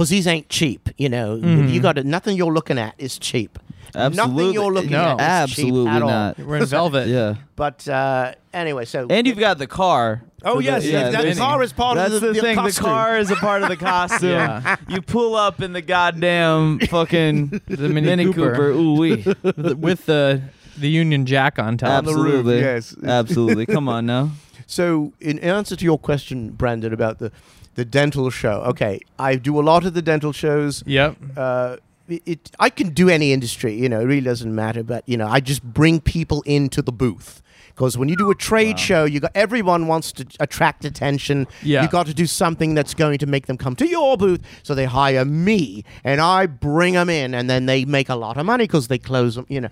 [0.00, 0.88] because these ain't cheap.
[0.96, 1.70] You know, Mhm.
[1.70, 3.58] you got to, nothing you're looking at is cheap.
[3.94, 4.52] Nothing Absolutely.
[4.54, 5.16] you're looking No.
[5.18, 6.08] at is cheap Absolutely at all.
[6.08, 6.38] not.
[6.38, 7.08] We're in velvet.
[7.08, 7.34] Yeah.
[7.54, 10.22] But uh, anyway, so And you've got the car.
[10.42, 12.54] oh for the- yes, yeah, that there's- car is part That's of the, the, thing.
[12.56, 12.82] costume.
[12.84, 14.30] The car is a part of the costume.
[14.30, 14.76] Yeah.
[14.88, 18.68] You pull up in the goddamn fucking The Mini, Mini Cooper, Cooper.
[18.70, 19.24] Ooh wee.
[19.76, 20.40] with the
[20.78, 21.90] the Union Jack on top.
[21.90, 22.60] On the roof, Absolutely.
[22.60, 22.96] yes.
[23.04, 23.66] Absolutely.
[23.66, 24.30] Come on now.
[24.70, 27.32] So, in answer to your question, Brandon, about the
[27.74, 30.84] the dental show, okay, I do a lot of the dental shows.
[30.86, 31.16] Yep.
[31.36, 31.76] Uh,
[32.08, 34.84] it, it I can do any industry, you know, it really doesn't matter.
[34.84, 38.34] But you know, I just bring people into the booth because when you do a
[38.36, 38.86] trade Wow.
[38.88, 41.48] show, you got everyone wants to attract attention.
[41.62, 41.82] Yeah.
[41.82, 44.76] You got to do something that's going to make them come to your booth, so
[44.76, 48.46] they hire me, and I bring them in, and then they make a lot of
[48.46, 49.46] money because they close them.
[49.48, 49.70] You know,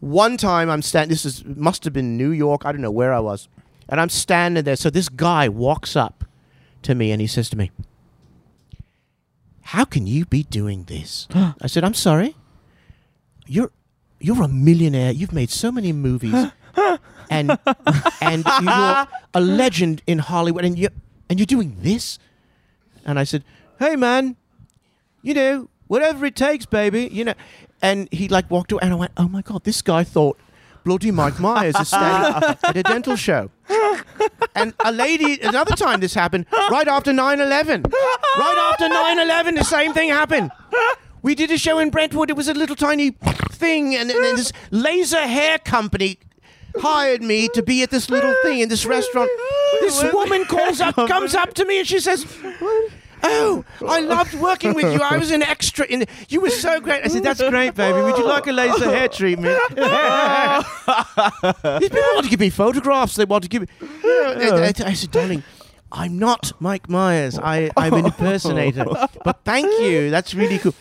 [0.00, 1.08] one time I'm standing.
[1.10, 2.66] This is must have been New York.
[2.66, 3.48] I don't know where I was,
[3.88, 4.76] and I'm standing there.
[4.76, 6.24] So this guy walks up
[6.82, 7.70] to me and he says to me,
[9.62, 12.36] "How can you be doing this?" I said, "I'm sorry.
[13.46, 13.70] You're
[14.20, 15.12] you're a millionaire.
[15.12, 16.34] You've made so many movies."
[17.30, 17.58] and
[18.20, 20.88] and you're a legend in Hollywood, and you
[21.28, 22.18] and you're doing this.
[23.04, 23.44] And I said,
[23.78, 24.36] "Hey, man,
[25.22, 27.08] you know whatever it takes, baby.
[27.12, 27.34] You know."
[27.82, 30.38] And he like walked away, and I went, "Oh my god, this guy thought."
[30.84, 33.50] Bloody Mike Myers is standing at a dental show.
[34.54, 37.82] And a lady, another time this happened, right after 9 11.
[38.38, 40.52] Right after 9 11, the same thing happened.
[41.22, 42.30] We did a show in Brentwood.
[42.30, 43.10] It was a little tiny
[43.50, 46.18] thing, and, and this laser hair company
[46.76, 49.30] hired me to be at this little thing in this restaurant.
[49.80, 52.90] This woman calls up, comes up to me, and she says, "Oh,
[53.86, 55.00] I loved working with you.
[55.02, 56.04] I was an extra in.
[56.28, 58.00] You were so great." I said, "That's great, baby.
[58.02, 59.58] Would you like a laser hair treatment?"
[61.80, 63.16] These people want to give me photographs.
[63.16, 63.68] They want to give me.
[63.80, 65.42] You know, I, I- I said, "Darling."
[65.96, 67.38] I'm not Mike Myers.
[67.38, 68.84] I, I'm an impersonator.
[69.24, 70.10] But thank you.
[70.10, 70.74] That's really cool.